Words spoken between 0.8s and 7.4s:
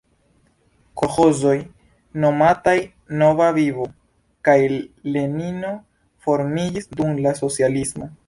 Kolĥozoj nomataj "Nova Vivo" kaj Lenino formiĝis dum la